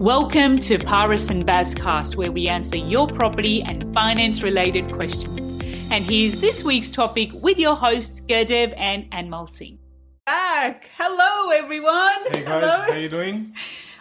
[0.00, 5.52] Welcome to Paris and Bazcast, where we answer your property and finance related questions.
[5.90, 9.78] And here's this week's topic with your hosts, Gurdev and Anmol Singh.
[10.24, 10.88] Back.
[10.96, 12.14] Hello, everyone.
[12.32, 12.68] Hey guys, Hello.
[12.70, 13.54] how are you doing?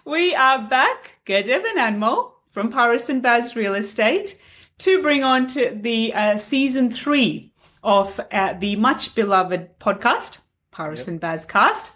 [0.06, 4.40] We are back, Gurdev and Anmol from Paris and Baz Real Estate,
[4.78, 7.52] to bring on to the uh, season three
[7.84, 10.38] of uh, the much beloved podcast,
[10.72, 11.92] Paris and Baz Cast,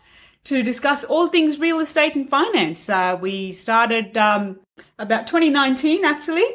[0.46, 2.90] to discuss all things real estate and finance.
[2.90, 4.60] Uh, we started um,
[5.00, 6.46] about 2019, actually.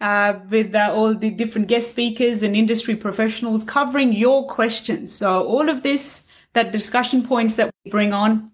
[0.00, 5.12] Uh, with uh, all the different guest speakers and industry professionals covering your questions.
[5.12, 8.50] So all of this, that discussion points that we bring on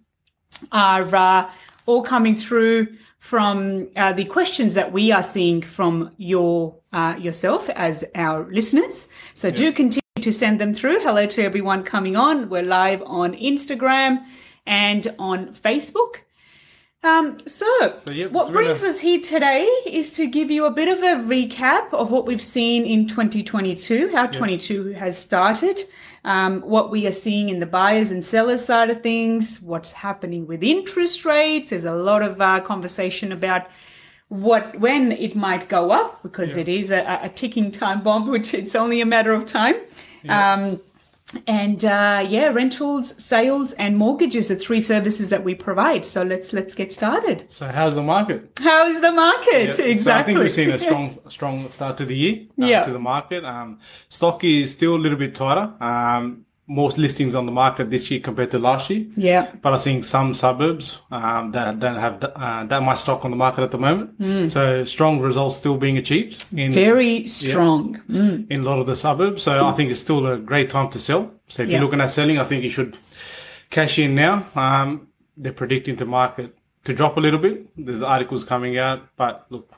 [0.73, 1.49] are uh,
[1.87, 2.89] all coming through
[3.21, 9.07] from uh, the questions that we are seeing from your uh, yourself as our listeners.
[9.35, 10.99] So do continue to send them through.
[10.99, 12.49] Hello to everyone coming on.
[12.49, 14.25] We're live on Instagram
[14.67, 16.17] and on Facebook.
[17.03, 17.67] Um, so,
[18.01, 21.23] So, yep, what brings us here today is to give you a bit of a
[21.23, 25.85] recap of what we've seen in 2022, how 22 has started,
[26.25, 30.49] um, what we are seeing in the buyers and sellers side of things, what's happening
[30.49, 31.71] with interest rates.
[31.71, 33.69] There's a lot of uh, conversation about
[34.29, 38.53] what when it might go up because it is a, a ticking time bomb, which
[38.53, 39.77] it's only a matter of time.
[40.29, 40.81] Um,
[41.47, 46.05] and uh, yeah, rentals, sales, and mortgages are three services that we provide.
[46.07, 47.51] So let's let's get started.
[47.51, 48.51] So how's the market?
[48.59, 49.79] How's the market?
[49.79, 49.97] Yeah, Exactly.
[49.97, 52.85] So I think we've seen a strong, strong start to the year uh, Yeah.
[52.85, 53.45] to the market.
[53.45, 55.73] Um, stock is still a little bit tighter.
[55.83, 59.07] Um, most listings on the market this year compared to last year.
[59.17, 59.55] yeah.
[59.63, 63.31] But I think some suburbs um, that don't have th- uh, that much stock on
[63.31, 64.51] the market at the moment.
[64.51, 67.97] So strong results still being achieved in Very strong.
[68.09, 68.51] Mm.
[68.51, 69.43] in a lot of the suburbs.
[69.45, 71.31] So I think it's still a great time to sell.
[71.49, 71.77] So if Yeah.
[71.77, 72.97] you're looking at selling, I think you should
[73.71, 74.45] cash in now.
[74.57, 77.67] Um, they're predicting the market to drop a little bit.
[77.77, 79.71] There's articles coming out, but look,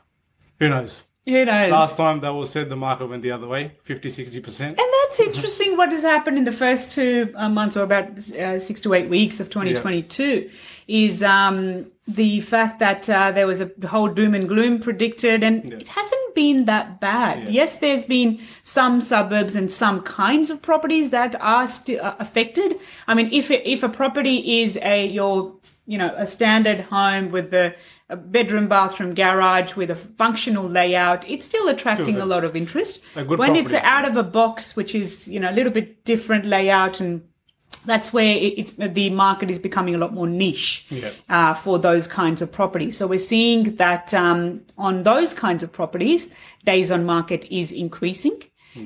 [0.59, 1.01] who knows?
[1.25, 1.71] Who knows?
[1.71, 4.61] Last time that was said, the market went the other way, 50, 60%.
[4.61, 8.59] and that's interesting what has happened in the first two uh, months or about uh,
[8.59, 10.49] six to eight weeks of 2022
[10.87, 15.71] is um, the fact that uh, there was a whole doom and gloom predicted and
[15.71, 17.49] it hasn't been that bad.
[17.49, 22.79] Yes, there's been some suburbs and some kinds of properties that are still uh, affected.
[23.07, 25.55] I mean, if it, if a property is a your
[25.85, 27.75] you know a standard home with the
[28.09, 32.55] a bedroom, bathroom, garage with a functional layout, it's still attracting Still a lot of
[32.55, 33.01] interest.
[33.13, 36.99] when it's out of a box, which is you know a little bit different layout,
[36.99, 37.21] and
[37.85, 41.11] that's where it, it's the market is becoming a lot more niche Yeah.
[41.29, 42.97] uh, for those kinds of properties.
[42.97, 46.29] So we're seeing that um, on those kinds of properties,
[46.65, 48.41] days on market is increasing.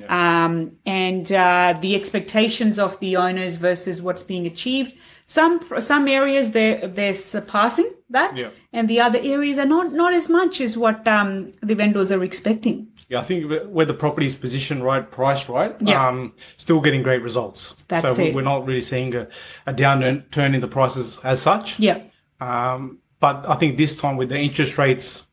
[0.08, 4.94] Um, and uh, the expectations of the owners versus what's being achieved.
[5.26, 8.50] Some some areas they're they're surpassing that, Yeah.
[8.74, 12.24] and the other areas are not not as much as what um, the vendors are
[12.24, 12.88] expecting.
[13.10, 16.08] Yeah, I think where the property is positioned right, priced right, Yeah.
[16.08, 17.76] um, still getting great results.
[17.88, 18.34] That's so it.
[18.36, 19.28] we're not really seeing a,
[19.68, 21.80] a downturn in the prices as such.
[21.80, 22.00] Yeah,
[22.42, 25.24] Um, but I think this time with the interest rates,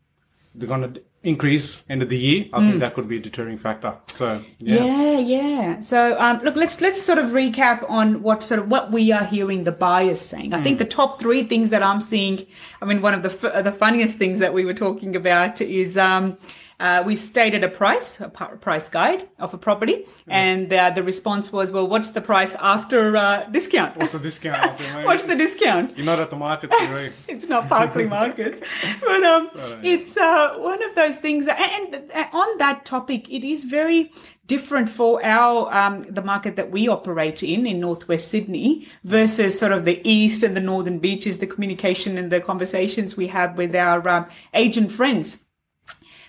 [0.54, 2.46] they're going to increase end of the year.
[2.52, 3.94] I think that could be a deterring factor.
[4.08, 4.86] So yeah, Mm.
[4.86, 5.80] Yeah, yeah.
[5.80, 9.24] So um, look, let's let's sort of recap on what sort of what we are
[9.24, 10.54] hearing the buyers saying.
[10.54, 12.46] I think the top three things that I'm seeing.
[12.80, 15.96] I mean, one of the f- the funniest things that we were talking about is.
[15.98, 16.38] Um,
[16.80, 21.52] uh, we stated a price, a price guide of a property, and uh, the response
[21.52, 23.98] was, "Well, what's the price after uh, discount?
[23.98, 24.78] what's the discount?
[24.78, 27.12] Think, what's the discount?" You're not at the market right?
[27.28, 28.62] it's not Parkley Markets,
[29.00, 29.50] but um,
[29.82, 31.48] it's uh, one of those things.
[31.48, 34.10] And, and on that topic, it is very
[34.46, 39.72] different for our um, the market that we operate in in northwest Sydney versus sort
[39.72, 41.38] of the east and the northern beaches.
[41.38, 45.44] The communication and the conversations we have with our um, agent friends.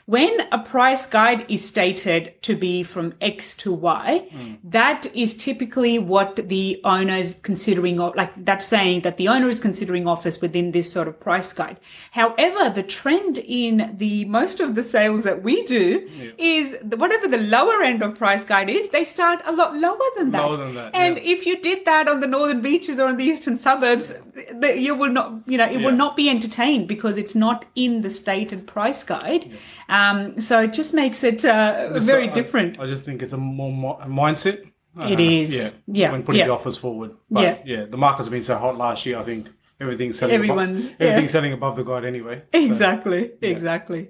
[0.06, 4.58] When a price guide is stated to be from X to Y, mm.
[4.64, 9.60] that is typically what the owner is considering, like that's saying that the owner is
[9.60, 11.80] considering offers within this sort of price guide.
[12.12, 17.28] However, the trend in the most of the sales that we do is the, whatever
[17.28, 20.50] the lower end of price guide is, they start a lot lower than that.
[20.50, 21.24] Lower than that, and yeah.
[21.24, 24.14] if you did that on the northern beaches or in the eastern suburbs,
[24.54, 28.02] the, you will not, you know, it will not be entertained because it's not in
[28.02, 29.52] the stated price guide.
[29.92, 32.80] Um, so it just makes it uh, Just, very uh, different.
[32.80, 34.66] I just think it's a more mo- mindset.
[35.00, 35.54] It is.
[35.54, 35.70] Yeah.
[35.88, 36.48] Yeah, When putting yeah.
[36.48, 37.12] the offers forward.
[37.30, 37.58] But Yeah.
[37.80, 37.86] yeah.
[37.86, 39.18] the market's been so hot last year.
[39.20, 39.50] I think
[39.80, 40.36] everything's selling.
[40.36, 41.08] Everyone's- above, yeah.
[41.08, 42.44] everything's selling above the guide anyway.
[42.54, 44.10] So, Exactly, exactly.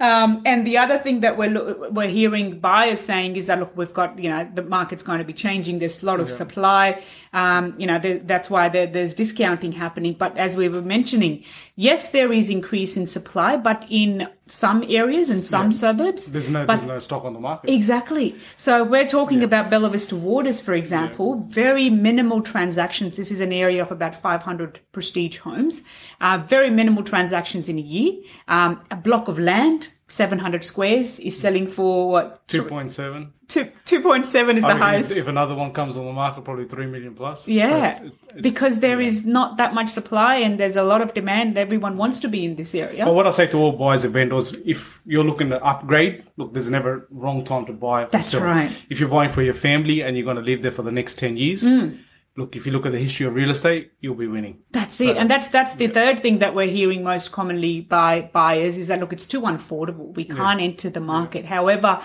[0.00, 3.94] Um, and the other thing that we're we're hearing buyers saying is that look, we've
[3.94, 5.78] got you know the market's going to be changing.
[5.78, 7.02] There's a lot of supply.
[7.32, 10.14] Um, you know there, that's why there, there's discounting happening.
[10.14, 11.44] But as we were mentioning,
[11.76, 16.66] yes, there is increase in supply, but in some areas and some suburbs, there's no
[16.66, 17.70] but there's no stock on the market.
[17.70, 18.36] Exactly.
[18.56, 23.16] So we're talking about Bella Vista Waters, for example, very minimal transactions.
[23.16, 25.82] This is an area of about 500 prestige homes.
[26.20, 28.22] Uh, very minimal transactions in a year.
[28.48, 32.46] Um, a block of land, 700 squares, is selling for what?
[32.48, 33.32] Two point seven.
[33.46, 35.12] Two, 2.7 is the highest.
[35.14, 37.44] If another one comes on the market, probably three million plus.
[37.44, 41.02] So Yeah, it- it- because there is not that much supply and there's a lot
[41.02, 41.58] of demand.
[41.58, 43.04] Everyone wants to be in this area.
[43.04, 46.54] But what I say to all buyers and vendors, if you're looking to upgrade, look,
[46.54, 48.06] there's never wrong time to buy.
[48.10, 48.42] That's sell.
[48.42, 48.72] right.
[48.88, 51.18] If you're buying for your family and you're going to live there for the next
[51.18, 51.88] 10 years, Hmm.
[52.36, 54.58] Look, if you look at the history of real estate, you'll be winning.
[54.70, 58.78] That's it, and that's that's the third thing that we're hearing most commonly by buyers
[58.78, 60.14] is that look, it's too unaffordable.
[60.14, 61.44] We can't enter the market.
[61.44, 62.00] However,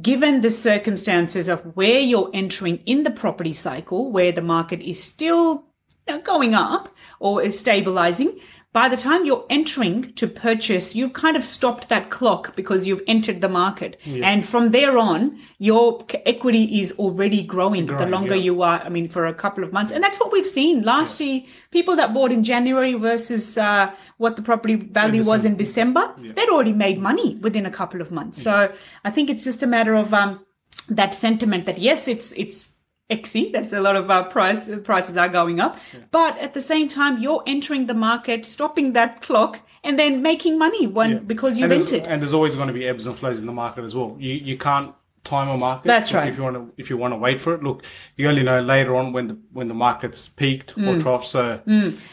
[0.00, 5.02] given the circumstances of where you're entering in the property cycle, where the market is
[5.02, 5.66] still
[6.08, 6.88] you going up
[7.20, 8.38] or is stabilizing.
[8.72, 13.02] By the time you're entering to purchase, you've kind of stopped that clock because you've
[13.06, 14.00] entered the market.
[14.06, 18.44] And from there on, your equity is already growing, the longer yeah.
[18.44, 19.92] you are, I mean, for a couple of months.
[19.92, 21.42] And that's what we've seen last year.
[21.70, 26.48] People that bought in January versus uh, what the property value was in December, they'd
[26.48, 28.42] already made money within a couple of months.
[28.42, 28.72] So
[29.04, 30.40] I think it's just a matter of um,
[30.88, 32.71] that sentiment that yes, it's it's
[33.16, 33.52] exy.
[33.52, 35.78] That's a lot of our price prices are going up,
[36.10, 40.58] but at the same time, you're entering the market, stopping that clock, and then making
[40.58, 42.06] money when because you've and entered.
[42.06, 44.16] and there's always going to be ebbs and flows in the market as well.
[44.18, 45.86] You you can't time a market.
[45.86, 46.28] That's right.
[46.28, 47.84] If you want to if you want to wait for it, look,
[48.16, 50.88] you only know later on when the when the market's peaked Mm.
[50.88, 51.26] or trough.
[51.26, 51.60] So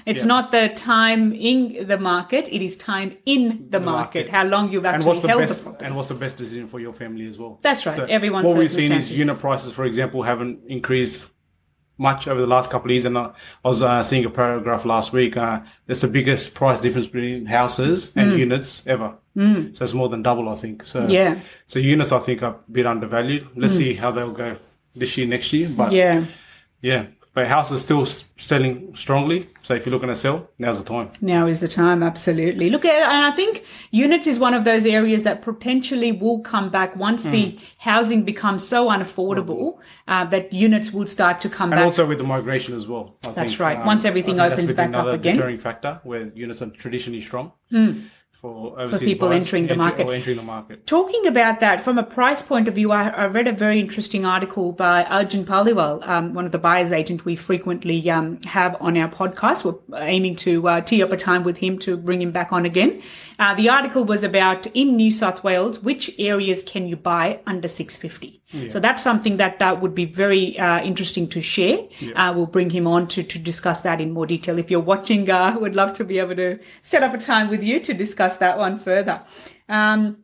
[0.05, 4.29] It's not the time in the market; it is time in the, market, market.
[4.29, 5.85] How long you've and actually what's the held best the property.
[5.85, 7.59] and what's the best decision for your family as well.
[7.61, 7.95] That's right.
[7.97, 11.29] So Everyone's what we've seen is unit prices, for example, haven't increased
[11.99, 13.05] much over the last couple of years.
[13.05, 13.25] And I
[13.63, 15.37] I was uh, seeing a paragraph last week.
[15.37, 19.13] Uh, it's the biggest price difference between houses and units ever.
[19.37, 19.75] Mm.
[19.77, 20.85] So it's more than double, I think.
[20.85, 21.39] So Yeah.
[21.67, 23.47] So units, I think, are a bit undervalued.
[23.55, 24.57] Let's see how they'll go
[24.95, 25.69] this year, next year.
[25.69, 26.25] But Yeah.
[26.81, 27.05] yeah.
[27.35, 28.05] But houses still
[28.37, 29.49] selling strongly.
[29.61, 31.11] So if you're looking to sell, now's the time.
[31.21, 32.69] Now is the time, absolutely.
[32.71, 36.69] Look, at, and I think units is one of those areas that potentially will come
[36.71, 37.31] back once Hmm.
[37.31, 39.77] the housing becomes so unaffordable
[40.07, 41.85] uh, that units will start to come And back.
[41.85, 43.15] also with the migration as well.
[43.25, 43.85] I That's think, um, right.
[43.85, 45.33] Once everything that's opens back up another again.
[45.35, 45.37] Hmm.
[45.37, 47.51] deterring factor where units are traditionally strong
[48.41, 50.07] for overseas people entering the market.
[50.07, 50.87] entering the market.
[50.87, 54.25] Talking about that from a price point of view, I, I read a very interesting
[54.25, 58.97] article by Arjun Paliwal, um, one of the buyer's agent we frequently um, have on
[58.97, 59.65] our podcast.
[59.65, 62.65] We're aiming to uh, tee up a time with him to bring him back on
[62.65, 63.01] again.
[63.39, 67.67] Uh, the article was about in New South Wales, which areas can you buy under
[67.67, 68.39] 650?
[68.67, 71.87] So that's something that uh, would be very uh, interesting to share.
[72.15, 74.57] Uh, we'll bring him on to, to discuss that in more detail.
[74.57, 77.61] If you're watching, uh, would love to be able to set up a time with
[77.61, 79.21] you to discuss that one further.
[79.67, 80.23] Um,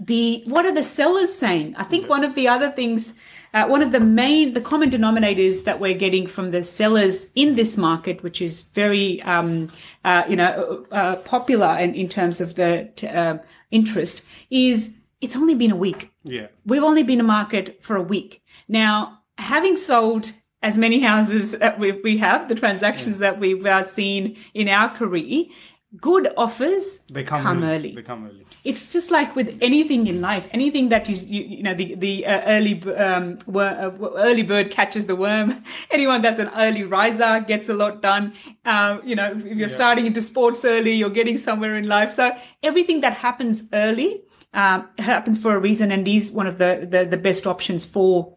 [0.00, 1.74] the what are the sellers saying?
[1.76, 3.14] I think one of the other things,
[3.52, 7.54] uh, one of the main, the common denominators that we're getting from the sellers in
[7.54, 9.70] this market, which is very, um,
[10.04, 13.38] uh, you know, uh, popular in, in terms of the t- uh,
[13.70, 14.90] interest, is
[15.20, 16.10] it's only been a week.
[16.24, 16.48] Yeah.
[16.64, 18.42] We've only been a market for a week.
[18.68, 20.32] Now, having sold
[20.62, 24.88] as many houses that we, we have, the transactions that we've uh, seen in our
[24.88, 25.44] career,
[26.00, 27.94] good offers They come, early.
[27.94, 28.46] They come early.
[28.64, 32.26] It's just like with anything in life, anything that is, you, you know, the the
[32.26, 35.62] uh, early um, wor- uh, early bird catches the worm.
[35.90, 38.32] Anyone that's an early riser gets a lot done.
[38.64, 42.12] Um, you know, if you're starting into sports early, you're getting somewhere in life.
[42.12, 44.22] So everything that happens early
[44.54, 48.33] um, happens for a reason, and is one of the the, the best options for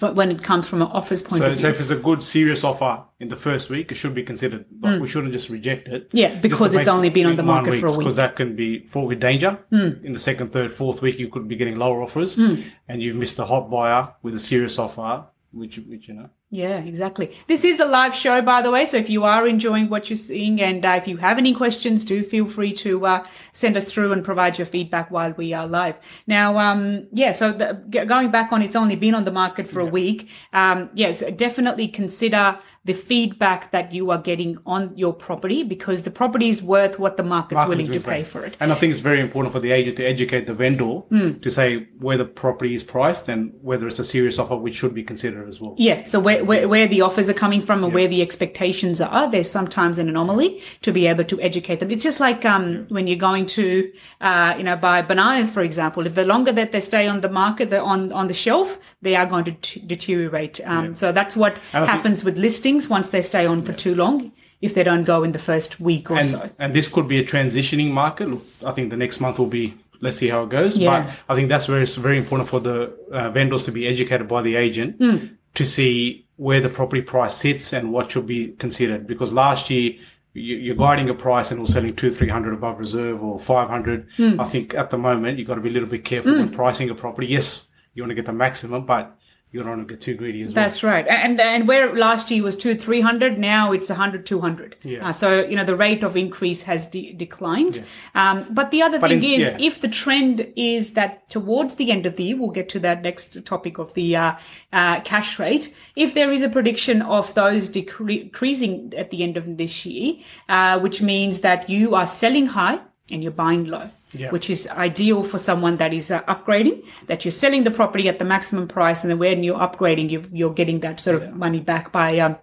[0.00, 1.70] when it comes from an offer's point So, of so view.
[1.70, 4.64] if it's a good, serious offer in the first week, it should be considered.
[4.70, 6.08] But we shouldn't just reject it.
[6.12, 7.98] Yeah, because it's only been on the market for a week.
[8.00, 9.58] Because that can be with danger.
[9.70, 12.56] In the second, third, fourth week, you could be getting lower offers, Hmm.
[12.88, 16.30] and you've missed a hot buyer with a serious offer, which, which you know.
[16.52, 17.30] Yeah, exactly.
[17.46, 18.84] This is a live show, by the way.
[18.84, 22.04] So if you are enjoying what you're seeing and uh, if you have any questions,
[22.04, 25.68] do feel free to uh, send us through and provide your feedback while we are
[25.68, 25.94] live.
[26.26, 29.68] Now, um, yeah, so the, g- going back on, it's only been on the market
[29.68, 30.28] for a week.
[30.52, 36.10] Um, yes, definitely consider the feedback that you are getting on your property because the
[36.10, 38.56] property is worth what the market's Market's willing to pay for it.
[38.58, 41.38] And I think it's very important for the agent to educate the vendor Hmm.
[41.40, 44.94] to say where the property is priced and whether it's a serious offer, which should
[44.94, 45.74] be considered as well.
[45.78, 49.00] Yeah, so where, where, where, where the offers are coming from and where the expectations
[49.00, 49.30] are.
[49.30, 51.90] There's sometimes an anomaly to be able to educate them.
[51.90, 56.06] It's just like um, when you're going to, uh, you know, buy bananas, for example.
[56.06, 59.14] If the longer that they stay on the market, they're on on the shelf, they
[59.16, 60.60] are going to t- deteriorate.
[60.64, 63.94] Um, So that's what I think- happens with listings once they stay on for too
[63.94, 64.32] long.
[64.60, 66.50] If they don't go in the first week or and, so.
[66.58, 68.28] and this could be a transitioning market.
[68.28, 69.74] Look, I think the next month will be.
[70.02, 70.76] Let's see how it goes.
[70.76, 70.90] Yeah.
[71.04, 74.28] But I think that's where it's very important for the uh, vendors to be educated
[74.28, 75.16] by the agent Hmm.
[75.54, 79.06] to see where the property price sits and what should be considered.
[79.06, 79.92] Because last year
[80.32, 83.68] you, you're guiding a price and was selling two, three hundred above reserve or five
[83.68, 84.08] hundred.
[84.16, 84.40] Hmm.
[84.40, 86.88] I think at the moment you've got to be a little bit careful when pricing
[86.88, 87.26] a property.
[87.26, 89.18] Yes, you want to get the maximum, but
[89.52, 90.54] you don't want to get too greedy as well.
[90.54, 91.06] That's right.
[91.08, 94.76] And and where last year was two, three hundred, now it's 100, 200.
[94.82, 95.08] Yeah.
[95.08, 97.84] Uh, so, you know, the rate of increase has de- declined.
[98.14, 99.56] Um, but the other But thing in- is, yeah.
[99.58, 103.02] if the trend is that towards the end of the year, we'll get to that
[103.02, 104.32] next topic of the uh,
[104.72, 105.74] uh, cash rate.
[105.96, 110.14] If there is a prediction of those decre- decreasing at the end of this year,
[110.48, 112.78] uh, which means that you are selling high
[113.10, 113.90] and you're buying low.
[114.12, 114.30] Yeah.
[114.30, 118.18] Which is ideal for someone that is uh, upgrading, that you're selling the property at
[118.18, 121.60] the maximum price, and then when you're upgrading, you, you're getting that sort of money
[121.60, 122.36] back by um,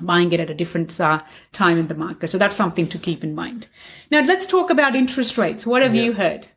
[0.00, 1.20] buying it at a different uh,
[1.52, 2.30] time in the market.
[2.30, 3.68] So that's something to keep in mind.
[4.10, 5.66] Now, let's talk about interest rates.
[5.66, 6.48] What have you heard?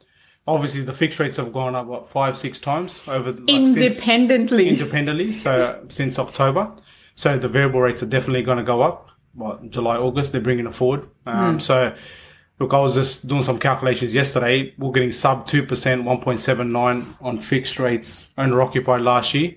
[0.48, 4.70] Obviously, the fixed rates have gone up what five, six times over like, Independently.
[4.70, 6.72] Since, independently, so since October.
[7.16, 9.10] So the variable rates are definitely going to go up.
[9.34, 11.10] What July, August, they're bringing it forward.
[11.26, 11.94] Um, So,
[12.60, 14.74] look, I was just doing some calculations yesterday.
[14.78, 19.34] We're getting sub two percent, one point seven nine on fixed rates owner occupied last
[19.34, 19.56] year.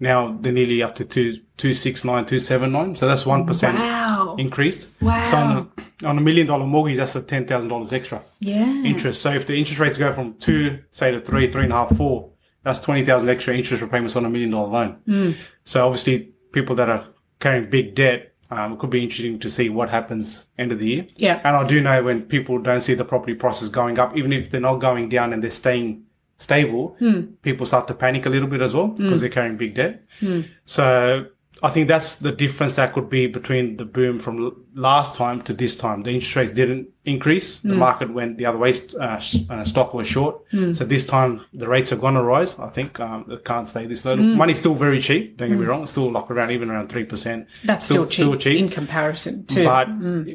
[0.00, 2.96] Now they're nearly up to two two six nine, two seven nine.
[2.96, 4.34] So that's one percent Wow.
[4.38, 4.86] increase.
[5.00, 5.24] Wow.
[5.24, 5.70] So on
[6.02, 8.82] a, on a million dollar mortgage, that's a ten thousand dollars extra Yeah.
[8.82, 9.22] interest.
[9.22, 11.96] So if the interest rates go from two, say to three, three and a half,
[11.96, 12.30] four,
[12.64, 14.92] that's twenty thousand extra interest repayments on a million dollar loan.
[15.06, 15.30] Hmm.
[15.64, 17.06] So obviously, people that are
[17.38, 20.86] carrying big debt, um, it could be interesting to see what happens end of the
[20.86, 21.06] year.
[21.16, 21.40] Yeah.
[21.42, 24.50] And I do know when people don't see the property prices going up, even if
[24.50, 26.04] they're not going down and they're staying
[26.38, 27.22] stable, hmm.
[27.40, 29.20] people start to panic a little bit as well because hmm.
[29.20, 30.04] they're carrying big debt.
[30.20, 30.42] Hmm.
[30.66, 31.28] So
[31.64, 35.52] I think that's the difference that could be between the boom from last time to
[35.52, 36.02] this time.
[36.02, 37.58] The interest rates didn't increase.
[37.58, 38.74] The market went the other way.
[38.98, 40.42] Uh, uh, stock was short.
[40.50, 42.58] So this time the rates are going to rise.
[42.58, 44.16] I think um, it can't stay this low.
[44.16, 45.36] Money's still very cheap.
[45.36, 45.82] Don't get me wrong.
[45.82, 47.46] It's still like around even around three percent.
[47.64, 49.64] That's still, cheap, in comparison to.
[49.64, 49.88] But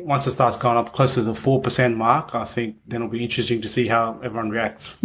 [0.06, 3.12] once it starts going up closer to the four percent mark, I think then it'll
[3.12, 4.96] be interesting to see how everyone reacts.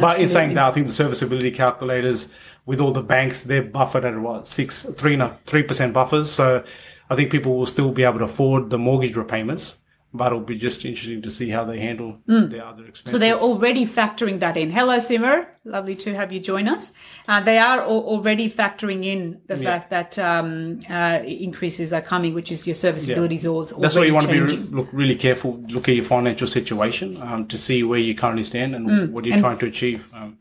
[0.00, 2.28] but in saying that, I think the serviceability calculators
[2.70, 6.30] with all the banks, they're buffered at what six, three, no, three percent buffers.
[6.30, 6.62] So
[7.10, 9.76] I think people will still be able to afford the mortgage repayments.
[10.12, 13.12] But it'll be just interesting to see how they handle their other expenses.
[13.12, 14.68] So they're already factoring that in.
[14.70, 15.36] Hello, Simmer.
[15.64, 16.92] Lovely to have you join us.
[17.28, 22.34] Uh, they are al- already factoring in the fact that um, uh, increases are coming,
[22.34, 23.44] which is your serviceability is
[23.78, 25.50] That's why you want to be look really careful.
[25.76, 29.34] Look at your financial situation um, to see where you currently stand and what you're.
[29.34, 30.00] And- trying to achieve.
[30.12, 30.38] Um,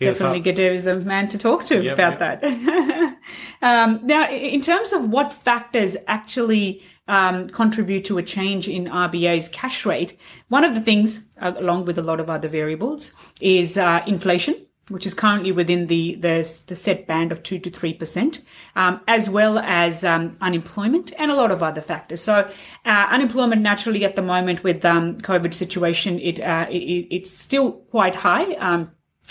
[0.00, 0.58] Definitely up.
[0.58, 2.40] Is the man to talk to Yep, about yep.
[2.40, 3.16] that.
[3.62, 9.48] um, now, in terms of what factors actually um, contribute to a change in RBA's
[9.48, 10.16] cash rate,
[10.48, 14.54] one of the things, uh, along with a lot of other variables, is uh, inflation.
[14.90, 18.40] Which is currently within the the, the set band of two to three percent,
[18.74, 22.22] um, as well as um, unemployment and a lot of other factors.
[22.22, 22.50] So,
[22.86, 27.72] uh, unemployment naturally at the moment with um, COVID situation, it, uh, it it's still
[27.90, 28.54] quite high.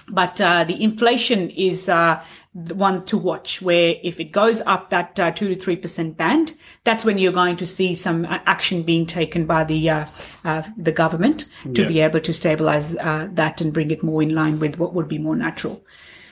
[0.10, 2.24] But uh, the inflation is uh,
[2.56, 6.16] the one to watch, where if it goes up that uh, two to three percent
[6.18, 6.54] band,
[6.86, 10.06] that's when you're going to see some uh, action being taken by the uh,
[10.46, 11.88] uh, the government to Yeah.
[11.88, 15.08] be able to stabilize uh, that and bring it more in line with what would
[15.10, 15.84] be more natural.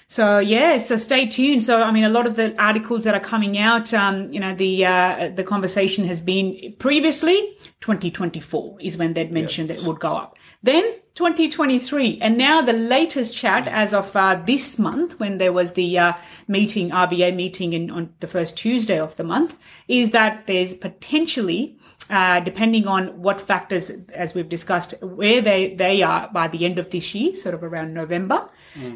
[0.08, 1.64] So yeah, so stay tuned.
[1.64, 4.56] So I mean, a lot of the articles that are coming out, um, you know,
[4.56, 10.00] the uh, the conversation has been previously 2024 is when they'd mentioned that it would
[10.00, 10.38] go up.
[10.64, 10.84] Then
[11.16, 15.98] 2023, and now the latest chat as of uh, this month, when there was the
[15.98, 16.14] uh,
[16.50, 19.56] meeting, RBA meeting in, on the first Tuesday of the month,
[19.88, 21.78] is that there's potentially,
[22.10, 26.80] uh, depending on what factors, as we've discussed, where they they are by the end
[26.80, 28.50] of this year, sort of around November,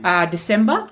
[0.03, 0.91] uh, December.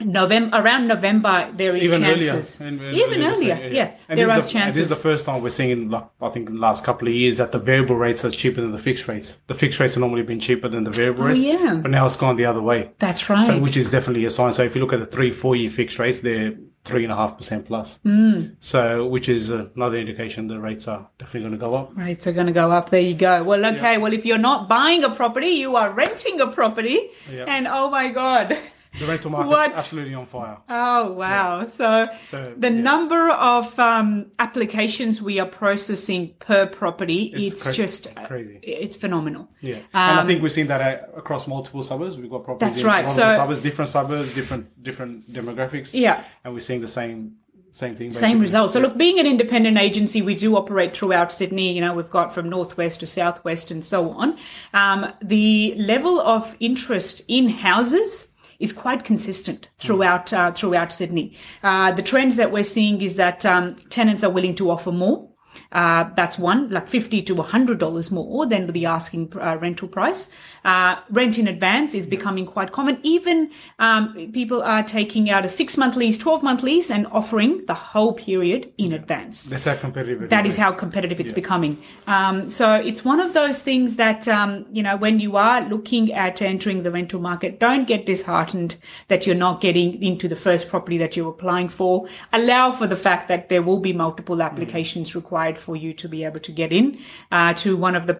[0.00, 2.68] November around November there is even chances earlier.
[2.86, 5.50] And- even earlier yeah, And there are the, chances This is the first time we're
[5.50, 8.24] seeing, in, like, I think, in the last couple of years that the variable rates
[8.24, 9.36] are cheaper than the fixed rates.
[9.46, 11.40] The fixed rates have normally been cheaper than the variable rates.
[11.40, 11.74] Oh, yeah.
[11.74, 12.90] But now it's gone the other way.
[12.98, 14.52] that's right So, which is definitely a sign.
[14.52, 16.54] So, if you look at the three, four year fixed rates, they're
[16.84, 17.98] three and a half percent plus.
[18.06, 18.54] Mm.
[18.60, 21.96] So, which is another indication the rates are definitely going to go up.
[21.96, 24.68] rates are going to go up there you go well okay well if you're not
[24.68, 27.44] buying a property you are renting a property Yeah.
[27.46, 28.56] and oh my god
[28.98, 29.72] The rental market's What?
[29.72, 30.58] absolutely on fire.
[30.68, 31.66] Oh wow!
[31.66, 32.80] So, So, the yeah.
[32.80, 38.58] number of um, applications we are processing per property, It's it's, just crazy.
[38.62, 39.48] It's phenomenal.
[39.60, 42.16] Yeah, and I think we've seen that uh, across multiple suburbs.
[42.16, 43.10] We've got properties Um, That's in right.
[43.10, 45.90] So- suburbs, different suburbs, different different demographics.
[45.92, 46.24] Yeah.
[46.44, 47.36] and we're seeing the same
[47.72, 48.10] same thing.
[48.10, 48.40] Same basically.
[48.40, 48.72] results.
[48.74, 51.74] So, look, being an independent agency, we do operate throughout Sydney.
[51.74, 54.36] You know, we've got from northwest to southwest and so on.
[54.72, 58.27] Um, the level of interest in houses
[58.58, 61.36] is quite consistent throughout uh, throughout Sydney.
[61.62, 65.27] Uh, the trends that we're seeing is that um, tenants are willing to offer more.
[65.72, 70.28] Uh, that's one, like fifty to hundred dollars more than the asking uh, rental price.
[70.64, 72.98] Uh, rent in advance is becoming quite common.
[73.02, 77.64] Even um, people are taking out a six month lease, twelve month lease, and offering
[77.66, 79.44] the whole period in advance.
[79.44, 80.54] That's how competitive it That is.
[80.54, 81.80] is how competitive it's becoming.
[82.06, 86.12] Um, so it's one of those things that, um, you know, when you are looking
[86.12, 88.76] at entering the rental market, don't get disheartened
[89.08, 92.06] that you're not getting into the first property that you're applying for.
[92.32, 96.24] Allow for the fact that there will be multiple applications required for you to be
[96.24, 96.98] able to get in
[97.30, 98.18] uh, to one of the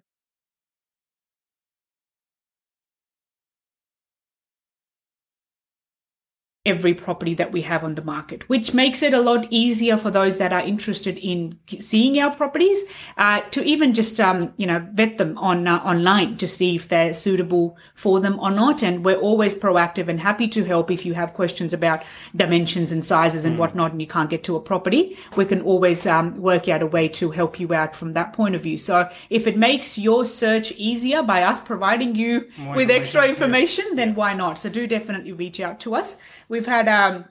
[6.69, 10.11] every property that we have on the market, which makes it a lot easier for
[10.11, 12.83] those that are interested in seeing our properties
[13.17, 16.87] uh, to even just um, you know vet them on uh, online to see if
[16.87, 18.83] they're suitable for them or not.
[18.83, 22.03] And we're always proactive and happy to help if you have questions about
[22.35, 25.17] dimensions and sizes and whatnot, and you can't get to a property.
[25.35, 28.55] We can always um, work out a way to help you out from that point
[28.55, 28.77] of view.
[28.77, 33.79] So if it makes your search easier by us providing you More with extra information,
[33.79, 34.59] information, then why not?
[34.59, 36.17] So do definitely reach out to us.
[36.59, 37.23] We've had um,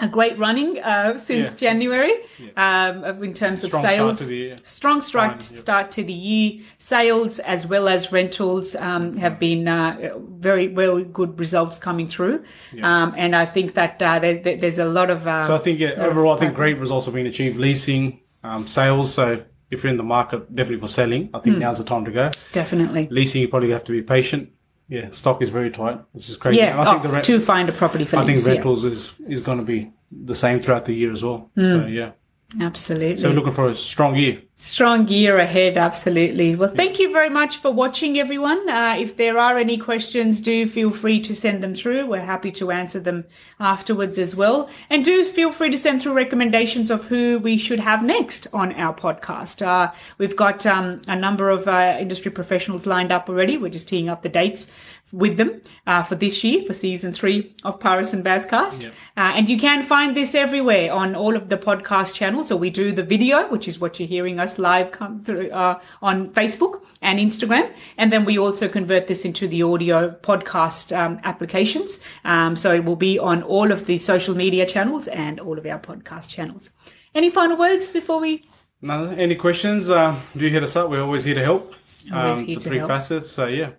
[0.00, 1.56] a great running uh, since Yeah.
[1.68, 2.12] January
[2.56, 4.18] um, in terms of sales.
[4.18, 4.56] Strong start to the year.
[4.64, 5.60] Strong start, Fine, yeah.
[5.60, 6.60] start to the year.
[6.78, 12.42] Sales as well as rentals um, have been uh, very, very good results coming through.
[12.82, 15.24] Um, and I think that uh, there, there- there's a lot of.
[15.24, 17.56] Uh, So I think yeah, overall, I think great results have been achieved.
[17.58, 19.14] Leasing, um, sales.
[19.14, 22.10] So if you're in the market, definitely for selling, I think now's the time to
[22.10, 22.30] go.
[22.52, 23.06] definitely.
[23.12, 24.50] Leasing, you probably have to be patient.
[24.88, 26.58] Yeah, stock is very tight, which is crazy.
[26.58, 28.52] Yeah, think oh, the rent, to find a property for I think lease, yeah.
[28.54, 31.50] rentals is is going to be the same throughout the year as well.
[31.56, 31.92] So mm.
[31.92, 32.12] yeah,
[32.60, 33.16] Absolutely.
[33.16, 34.42] so we're looking for a strong year.
[34.64, 36.56] Strong year ahead, absolutely.
[36.56, 38.66] Well, thank you very much for watching, everyone.
[38.66, 42.06] Uh, if there are any questions, do feel free to send them through.
[42.06, 43.26] We're happy to answer them
[43.60, 44.70] afterwards as well.
[44.88, 48.72] And do feel free to send through recommendations of who we should have next on
[48.72, 49.60] our podcast.
[49.60, 53.58] Uh, we've got um, a number of uh, industry professionals lined up already.
[53.58, 54.66] We're just teeing up the dates
[55.12, 58.86] with them uh, for this year, for season three of Paris and Bazcast.
[58.86, 62.48] Uh, and you can find this everywhere on all of the podcast channels.
[62.48, 65.78] So we do the video, which is what you're hearing us live come through uh,
[66.02, 67.70] on Facebook and Instagram.
[67.98, 72.00] And then we also convert this into the audio podcast um, applications.
[72.24, 75.66] Um, so it will be on all of the social media channels and all of
[75.66, 76.70] our podcast channels.
[77.14, 78.44] Any final words before we
[78.82, 79.88] Now, any questions?
[79.88, 80.90] Uh, do hit us up.
[80.90, 81.74] We're always here to help.
[82.12, 82.88] Always um, here the to three help.
[82.88, 83.30] facets.
[83.30, 83.70] So yeah,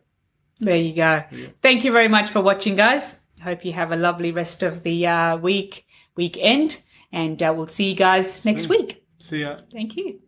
[0.59, 1.23] There you go.
[1.61, 3.19] Thank you very much for watching, guys.
[3.43, 5.85] Hope you have a lovely rest of the uh, week,
[6.15, 9.03] weekend, and uh, we'll see you guys next week.
[9.19, 9.57] see ya.
[9.71, 10.24] Thank you.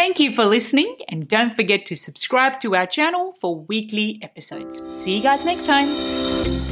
[0.00, 4.80] Thank you for listening, and don't forget to subscribe to our channel for weekly episodes.
[4.96, 6.69] See you guys next time.